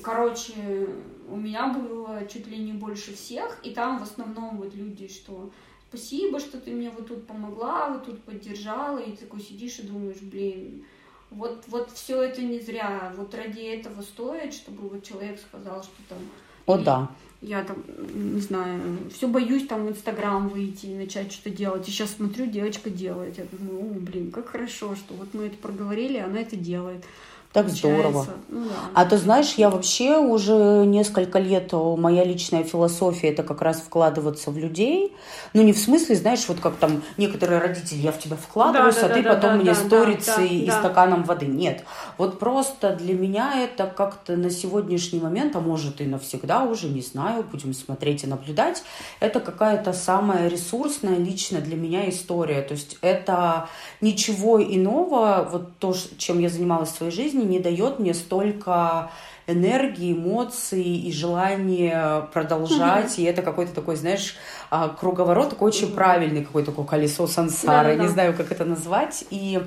[0.02, 0.88] Короче,
[1.30, 5.52] у меня было чуть ли не больше всех, и там в основном вот люди, что
[5.90, 9.84] спасибо, что ты мне вот тут помогла, вот тут поддержала, и ты такой сидишь и
[9.84, 10.86] думаешь, блин,
[11.32, 15.96] вот, вот все это не зря, вот ради этого стоит, чтобы вот человек сказал, что
[16.08, 16.18] там...
[16.66, 17.10] О, да.
[17.42, 18.82] Я там, не знаю,
[19.14, 21.88] все боюсь там в Инстаграм выйти и начать что-то делать.
[21.88, 23.38] И сейчас смотрю, девочка делает.
[23.38, 27.06] Я думаю, о, блин, как хорошо, что вот мы это проговорили, она это делает.
[27.52, 28.28] Так здорово.
[28.48, 28.76] Ну, да.
[28.94, 34.52] А ты знаешь, я вообще уже несколько лет, моя личная философия это как раз вкладываться
[34.52, 35.16] в людей.
[35.54, 39.02] Ну, не в смысле, знаешь, вот как там некоторые родители, я в тебя вкладываюсь, да,
[39.02, 40.80] да, а да, ты да, потом да, мне да, сторицы да, и да.
[40.80, 41.48] стаканом воды.
[41.48, 41.84] Нет.
[42.20, 47.02] Вот просто для меня это как-то на сегодняшний момент, а может и навсегда уже, не
[47.02, 48.84] знаю, будем смотреть и наблюдать,
[49.20, 52.62] это какая-то самая ресурсная лично для меня история.
[52.62, 53.70] То есть это
[54.02, 59.12] ничего иного, вот то, чем я занималась в своей жизни, жизни не дает мне столько
[59.48, 63.14] энергии, эмоций и желания продолжать.
[63.14, 63.22] Угу.
[63.22, 64.36] И это какой-то такой, знаешь,
[64.72, 68.66] а, круговорот такой очень правильный, какое такое колесо сансары, да, да, не знаю, как это
[68.66, 69.26] назвать.
[69.32, 69.62] И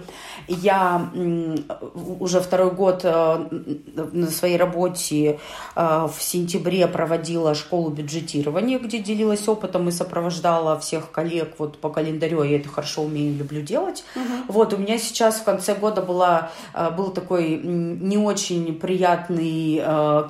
[0.47, 1.11] я
[2.21, 3.47] уже второй год э,
[4.13, 5.41] на своей работе
[5.75, 11.89] э, в сентябре проводила школу бюджетирования, где делилась опытом и сопровождала всех коллег вот по
[11.91, 12.45] календарю.
[12.45, 14.05] Я это хорошо умею, люблю делать.
[14.15, 14.53] Угу.
[14.53, 19.83] Вот у меня сейчас в конце года была, э, был такой не очень приятный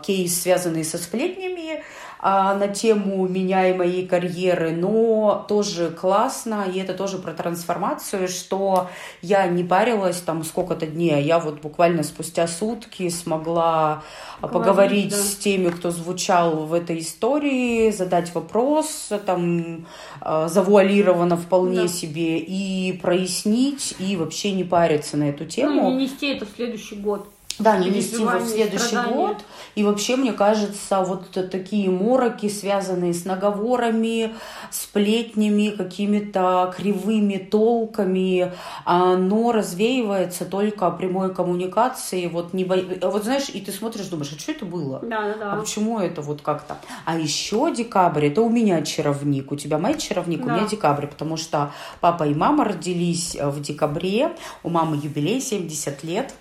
[0.02, 1.82] кейс, связанный со сплетнями
[2.22, 8.88] на тему меня и моей карьеры, но тоже классно, и это тоже про трансформацию, что
[9.22, 14.04] я не парилась там сколько-то дней, а я вот буквально спустя сутки смогла
[14.40, 15.16] Говорить, поговорить да.
[15.16, 19.86] с теми, кто звучал в этой истории, задать вопрос, там,
[20.20, 21.88] а, завуалированно вполне да.
[21.88, 25.82] себе, и прояснить, и вообще не париться на эту тему.
[25.82, 27.28] Ну, и не нести это в следующий год.
[27.58, 29.14] Да, не нести его в следующий страдания.
[29.14, 29.36] год.
[29.74, 34.34] И вообще, мне кажется, вот такие мороки, связанные с наговорами,
[34.70, 38.52] сплетнями, какими-то кривыми толками,
[38.84, 42.26] оно развеивается только прямой коммуникации.
[42.26, 42.76] Вот, не бо...
[43.02, 45.00] вот знаешь, и ты смотришь, думаешь, а что это было?
[45.00, 45.52] Да, да, да.
[45.52, 46.76] А почему это вот как-то?
[47.04, 49.52] А еще декабрь, это у меня чаровник.
[49.52, 50.52] У тебя май чаровник, да.
[50.52, 54.32] у меня декабрь, потому что папа и мама родились в декабре.
[54.62, 56.34] У мамы юбилей 70 лет.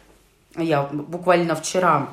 [0.55, 2.09] Я буквально вчера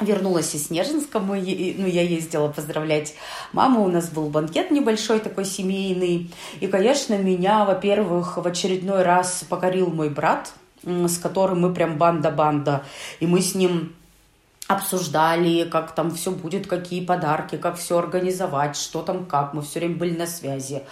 [0.00, 3.14] вернулась из Снежинска, мы, ну, я ездила поздравлять
[3.52, 9.44] маму, у нас был банкет небольшой такой семейный, и, конечно, меня, во-первых, в очередной раз
[9.48, 12.84] покорил мой брат, с которым мы прям банда-банда,
[13.20, 13.94] и мы с ним
[14.72, 19.54] обсуждали, как там все будет, какие подарки, как все организовать, что там как.
[19.54, 20.82] Мы все время были на связи.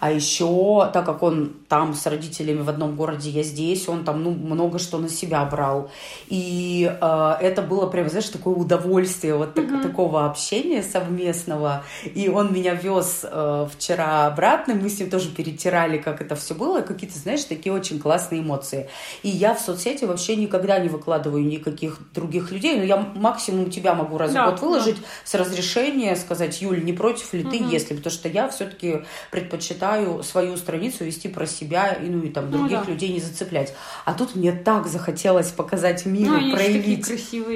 [0.00, 4.22] А еще, так как он там с родителями в одном городе, я здесь, он там
[4.22, 5.90] ну, много что на себя брал.
[6.28, 9.82] И э, это было прям, знаешь, такое удовольствие вот так, mm-hmm.
[9.82, 11.84] такого общения совместного.
[12.14, 16.54] И он меня вез э, вчера обратно, мы с ним тоже перетирали, как это все
[16.54, 18.88] было, какие-то, знаешь, такие очень классные эмоции.
[19.22, 22.96] И я в соцсети вообще никогда не выкладываю никаких других людей, но я
[23.30, 25.06] максимум тебя могу раз да, в год выложить да.
[25.24, 27.70] с разрешения, сказать, Юль, не против ли ты, угу.
[27.70, 32.50] если, потому что я все-таки предпочитаю свою страницу вести про себя и, ну, и там
[32.50, 32.92] ну других ну, да.
[32.92, 33.74] людей не зацеплять.
[34.04, 37.06] А тут мне так захотелось показать миру, ну, проявить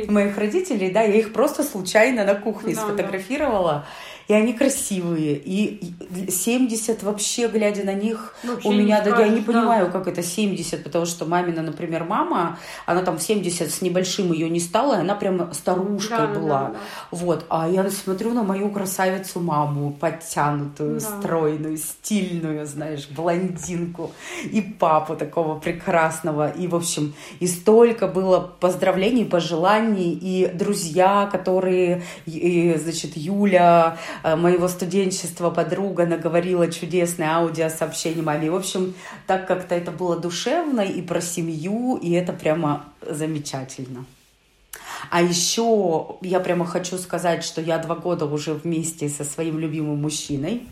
[0.08, 3.72] моих родителей, да, я их просто случайно на кухне да, сфотографировала.
[3.72, 3.86] Да
[4.28, 5.80] и они красивые, и
[6.28, 9.52] 70 вообще, глядя на них, вообще у меня, да, я не да.
[9.52, 14.32] понимаю, как это 70, потому что мамина, например, мама, она там в 70 с небольшим
[14.32, 16.78] ее не стала, и она прям старушкой да, была, да, да.
[17.10, 21.00] вот, а я смотрю на мою красавицу маму, подтянутую, да.
[21.00, 24.12] стройную, стильную, знаешь, блондинку,
[24.44, 32.02] и папу такого прекрасного, и, в общем, и столько было поздравлений, пожеланий, и друзья, которые,
[32.26, 38.50] и, значит, Юля, моего студенчества подруга наговорила чудесное аудиосообщение маме.
[38.50, 38.94] В общем,
[39.26, 44.04] так как-то это было душевно и про семью, и это прямо замечательно.
[45.10, 50.00] А еще я прямо хочу сказать, что я два года уже вместе со своим любимым
[50.00, 50.66] мужчиной.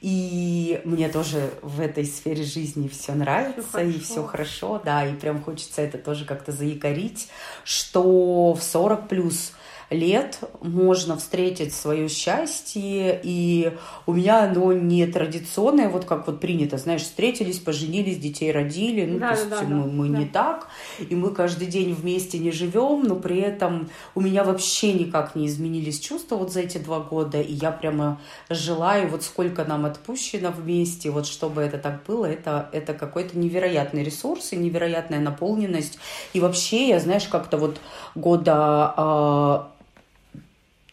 [0.00, 5.14] И мне тоже в этой сфере жизни все нравится, все и все хорошо, да, и
[5.14, 7.28] прям хочется это тоже как-то заякорить,
[7.62, 9.52] что в 40 плюс
[9.92, 13.72] лет можно встретить свое счастье, и
[14.06, 19.18] у меня оно не традиционное, вот как вот принято, знаешь, встретились, поженились, детей родили, ну,
[19.18, 20.18] да, то есть да, мы, мы да.
[20.18, 24.92] не так, и мы каждый день вместе не живем, но при этом у меня вообще
[24.92, 29.64] никак не изменились чувства вот за эти два года, и я прямо желаю, вот сколько
[29.64, 35.20] нам отпущено вместе, вот чтобы это так было, это, это какой-то невероятный ресурс и невероятная
[35.20, 35.98] наполненность,
[36.32, 37.78] и вообще я, знаешь, как-то вот
[38.14, 39.72] года а,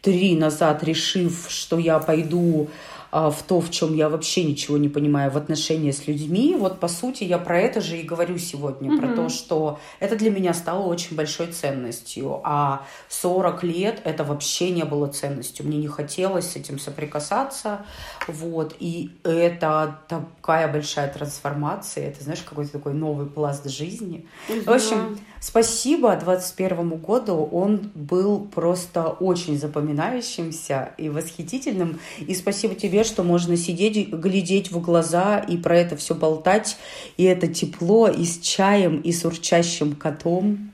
[0.01, 2.69] три назад, решив, что я пойду
[3.11, 6.55] в то, в чем я вообще ничего не понимаю в отношении с людьми.
[6.57, 8.99] Вот по сути я про это же и говорю сегодня, mm-hmm.
[8.99, 14.69] про то, что это для меня стало очень большой ценностью, а 40 лет это вообще
[14.69, 15.65] не было ценностью.
[15.65, 17.85] Мне не хотелось с этим соприкасаться,
[18.27, 24.27] вот, и это такая большая трансформация, это, знаешь, какой-то такой новый пласт жизни.
[24.47, 24.63] Mm-hmm.
[24.63, 32.98] В общем, спасибо 21 году, он был просто очень запоминающимся и восхитительным, и спасибо тебе
[32.99, 36.77] себе, что можно сидеть, глядеть в глаза и про это все болтать,
[37.17, 40.71] и это тепло, и с чаем, и с урчащим котом.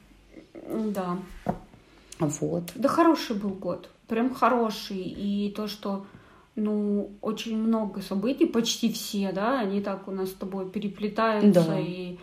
[0.70, 1.18] Да.
[2.20, 2.72] Вот.
[2.76, 6.06] Да хороший был год, прям хороший, и то, что
[6.56, 11.80] ну, очень много событий, почти все, да, они так у нас с тобой переплетаются да.
[11.80, 12.18] и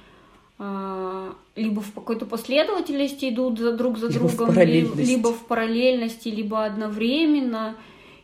[0.58, 6.28] а, либо в какой-то последовательности идут за друг за либо другом, в либо в параллельности,
[6.28, 7.76] либо одновременно.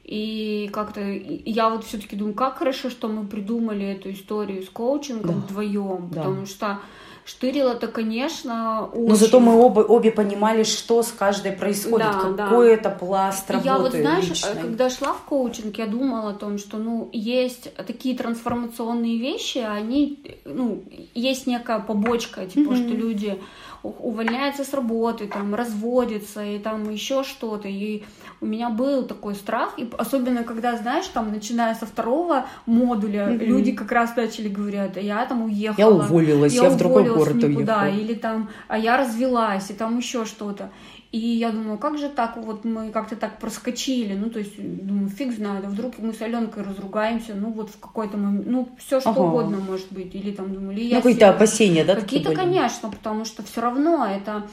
[0.09, 5.40] И как-то я вот все-таки думаю, как хорошо, что мы придумали эту историю с коучингом
[5.40, 5.47] да.
[5.47, 6.23] вдвоем, да.
[6.23, 6.81] потому что
[7.29, 9.09] штырило-то, конечно, очень...
[9.09, 12.73] Но зато мы оба, обе понимали, что с каждой происходит, да, какой да.
[12.73, 14.62] это пласт работы Я вот, знаешь, личной.
[14.62, 20.19] когда шла в коучинг, я думала о том, что, ну, есть такие трансформационные вещи, они,
[20.47, 20.83] ну,
[21.14, 22.87] есть некая побочка, типа, mm-hmm.
[22.87, 23.38] что люди
[23.83, 28.03] увольняются с работы, там, разводятся, и там еще что-то, и
[28.41, 33.45] у меня был такой страх, и особенно когда, знаешь, там, начиная со второго модуля, mm-hmm.
[33.45, 35.77] люди как раз начали говорить, а я там уехала.
[35.79, 38.01] Я уволилась, я, я в другой город никуда, уехала.
[38.01, 40.71] Или там, а я развелась, и там еще что-то.
[41.11, 45.09] И я думаю, как же так, вот мы как-то так проскочили, ну, то есть, думаю,
[45.09, 49.01] фиг знает, а вдруг мы с Аленкой разругаемся, ну, вот в какой-то момент, ну, все
[49.01, 49.21] что ага.
[49.21, 50.97] угодно может быть, или там, думаю, или я...
[50.97, 51.95] Ну, какие-то опасения, да?
[51.95, 54.49] Какие-то, конечно, потому что все равно это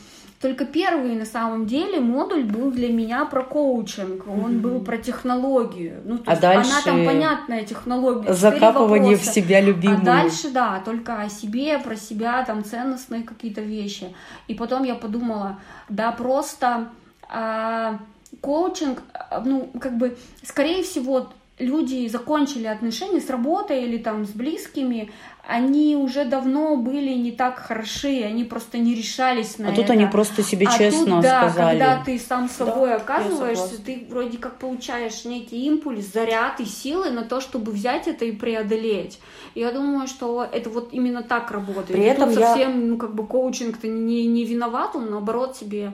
[0.45, 4.27] только первый, на самом деле, модуль был для меня про коучинг.
[4.27, 4.60] Он mm-hmm.
[4.60, 6.01] был про технологию.
[6.05, 8.31] Ну, то а есть дальше она там понятная технология.
[8.31, 10.01] Закапывание в себя любимую.
[10.01, 14.15] А дальше, да, только о себе, про себя, там ценностные какие-то вещи.
[14.47, 15.58] И потом я подумала,
[15.89, 16.89] да, просто
[17.27, 17.97] а,
[18.41, 24.31] коучинг, а, ну, как бы, скорее всего, люди закончили отношения с работой или там с
[24.31, 25.11] близкими,
[25.47, 29.81] они уже давно были не так хороши, они просто не решались на а это.
[29.81, 31.79] А тут они просто себе а честно тут, да, сказали.
[31.79, 37.11] когда ты сам собой да, оказываешься, ты вроде как получаешь некий импульс, заряд и силы
[37.11, 39.19] на то, чтобы взять это и преодолеть.
[39.53, 41.97] Я думаю, что это вот именно так работает.
[41.97, 42.47] При этом тут я...
[42.47, 45.93] совсем, ну, как бы коучинг-то не, не виноват, он наоборот себе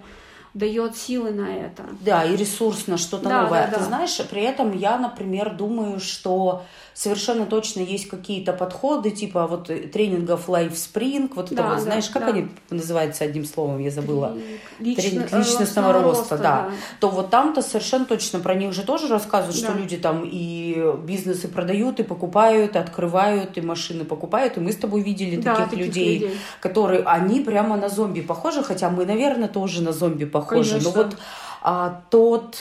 [0.53, 1.83] дает силы на это.
[2.01, 3.67] Да, и ресурс на что-то да, новое.
[3.67, 3.77] Да, да.
[3.77, 9.67] Ты знаешь, при этом я, например, думаю, что совершенно точно есть какие-то подходы, типа вот
[9.91, 12.29] тренингов Life Spring, вот это да, вот, да, знаешь, как да.
[12.29, 14.37] они называются одним словом, я забыла.
[14.79, 16.43] Лично, Тренинг личностного роста, роста да.
[16.43, 16.71] да.
[16.99, 19.67] То вот там-то совершенно точно про них же тоже рассказывают, да.
[19.67, 24.71] что люди там и бизнесы продают, и покупают, и открывают, и машины покупают, и мы
[24.71, 28.89] с тобой видели да, таких, таких людей, людей, которые, они прямо на зомби похожи, хотя
[28.89, 30.71] мы, наверное, тоже на зомби похожи.
[30.71, 30.91] Конечно.
[30.91, 31.17] Но вот
[31.61, 32.57] а, тот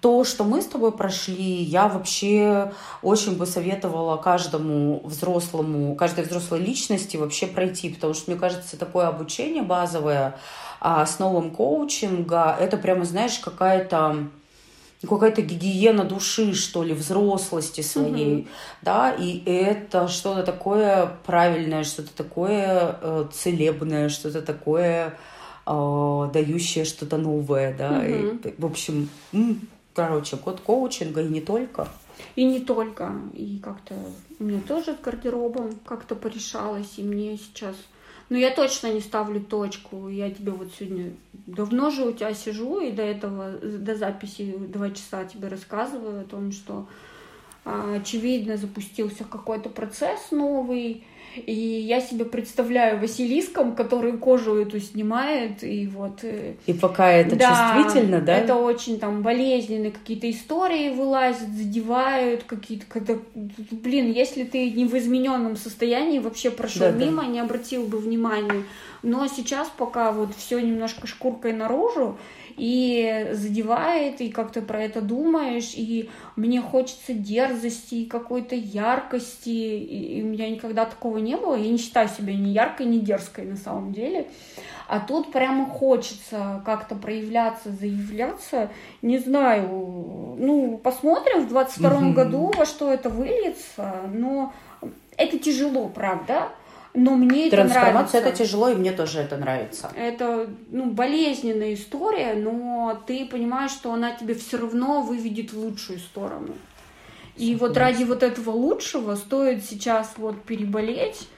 [0.00, 6.60] то, что мы с тобой прошли, я вообще очень бы советовала каждому взрослому, каждой взрослой
[6.60, 10.36] личности вообще пройти, потому что, мне кажется, такое обучение базовое
[10.80, 14.28] а, основам коучинга, это прямо, знаешь, какая-то
[15.06, 18.48] какая-то гигиена души, что ли, взрослости своей, угу.
[18.82, 25.14] да, и это что-то такое правильное, что-то такое э, целебное, что-то такое
[25.66, 28.48] э, дающее что-то новое, да, угу.
[28.48, 29.10] и, в общем,
[29.96, 31.88] короче, год коучинга и не только.
[32.36, 33.94] И не только, и как-то
[34.38, 37.74] меня тоже с гардеробом как-то порешалось, и мне сейчас
[38.28, 40.08] но я точно не ставлю точку.
[40.08, 44.90] Я тебе вот сегодня давно же у тебя сижу, и до этого, до записи два
[44.90, 46.88] часа тебе рассказываю о том, что
[47.64, 51.04] а, очевидно запустился какой-то процесс новый,
[51.46, 56.20] и я себе представляю Василиском, который кожу эту снимает, и вот...
[56.22, 58.36] Э, и пока это да, чувствительно, да?
[58.36, 62.86] это очень там болезненные какие-то истории вылазят, задевают какие-то...
[62.88, 67.28] Когда, блин, если ты не в измененном состоянии, вообще прошел да, мимо, да.
[67.28, 68.64] не обратил бы внимания.
[69.02, 72.18] Но сейчас пока вот все немножко шкуркой наружу,
[72.56, 79.48] и задевает, и как ты про это думаешь, и мне хочется дерзости и какой-то яркости,
[79.48, 82.98] и, и у меня никогда такого не было, я не считаю себя ни яркой, ни
[82.98, 84.28] дерзкой на самом деле,
[84.88, 88.70] а тут прямо хочется как-то проявляться, заявляться,
[89.02, 92.12] не знаю, ну, посмотрим в 22 mm-hmm.
[92.12, 94.52] году, во что это выльется, но
[95.16, 96.50] это тяжело, правда,
[96.96, 97.74] но мне это нравится.
[97.74, 99.90] Трансформация это тяжело, и мне тоже это нравится.
[99.94, 105.98] Это ну, болезненная история, но ты понимаешь, что она тебе все равно выведет в лучшую
[105.98, 106.54] сторону.
[107.36, 111.28] И вот ради вот этого лучшего стоит сейчас вот переболеть,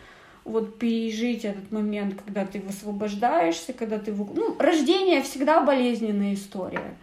[0.45, 4.13] вот пережить этот момент, когда ты высвобождаешься, когда ты...
[4.13, 6.97] Ну, рождение всегда болезненная история.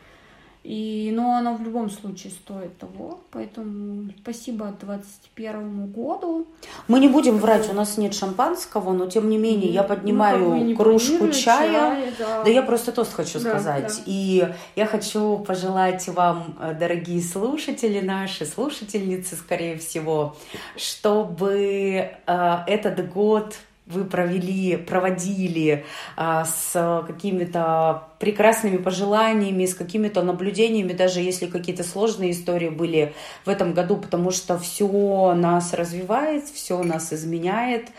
[0.66, 3.20] И, но оно в любом случае стоит того.
[3.30, 6.47] Поэтому спасибо 21 году.
[6.88, 10.76] Мы не будем врать, у нас нет шампанского, но тем не менее я поднимаю ну,
[10.76, 11.72] кружку чая.
[11.72, 12.43] чая да.
[12.43, 13.93] да я просто тост хочу да, сказать.
[13.95, 14.03] Да.
[14.07, 20.36] И я хочу пожелать вам, э, дорогие слушатели наши, слушательницы, скорее всего,
[20.76, 23.53] чтобы э, этот год
[23.88, 32.32] вы провели, проводили а, с какими-то прекрасными пожеланиями, с какими-то наблюдениями, даже если какие-то сложные
[32.32, 33.14] истории были
[33.46, 37.90] в этом году, потому что все нас развивает, все нас изменяет,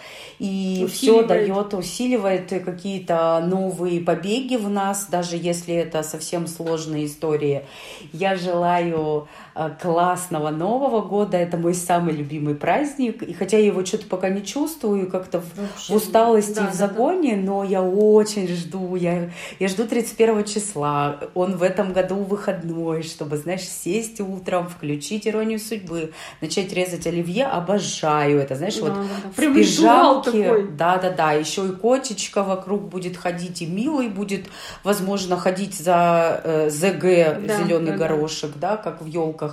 [0.41, 7.64] и все дает, усиливает какие-то новые побеги в нас, даже если это совсем сложные истории.
[8.12, 9.28] Я желаю
[9.80, 14.44] классного Нового года, это мой самый любимый праздник, и хотя я его что-то пока не
[14.44, 17.46] чувствую, как-то в, в усталости да, и в загоне, да, да.
[17.46, 21.20] но я очень жду, я, я жду 30 31 числа.
[21.34, 27.46] Он в этом году выходной, чтобы, знаешь, сесть утром, включить «Иронию судьбы», начать резать оливье.
[27.46, 30.66] Обожаю это, знаешь, да, вот да, в пижамке.
[30.76, 34.46] Да-да-да, еще и котечка вокруг будет ходить, и милый будет,
[34.84, 38.70] возможно, ходить за э, ЗГ, да, зеленый да, горошек, да.
[38.70, 39.45] да, как в елках.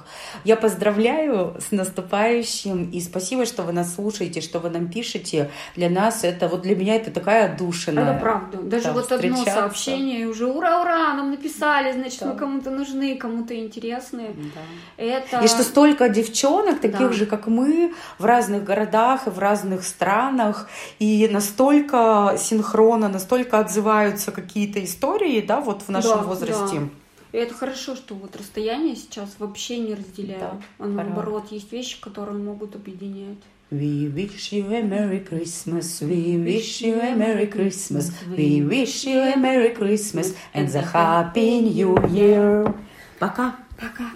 [0.43, 5.49] Я поздравляю с наступающим, и спасибо, что вы нас слушаете, что вы нам пишете.
[5.75, 7.99] Для нас это, вот для меня это такая отдушина.
[7.99, 8.57] Это правда.
[8.57, 12.27] Даже вот одно сообщение уже ура, ура, нам написали, значит, да.
[12.27, 14.35] мы кому-то нужны, кому-то интересны.
[14.55, 15.03] Да.
[15.03, 15.39] Это...
[15.41, 17.13] И что столько девчонок, таких да.
[17.13, 20.69] же, как мы, в разных городах и в разных странах,
[20.99, 26.79] и настолько синхронно, настолько отзываются какие-то истории, да, вот в нашем да, возрасте.
[26.79, 27.02] Да.
[27.33, 30.39] И это хорошо, что вот расстояние сейчас вообще не разделяют.
[30.39, 33.39] Да, а наоборот, есть вещи, которые могут объединять.
[33.71, 39.19] We wish you a Merry Christmas, we wish you a Merry Christmas, we wish you
[39.19, 42.71] a Merry Christmas and a Happy New Year.
[43.17, 43.55] Пока.
[43.79, 44.11] Пока.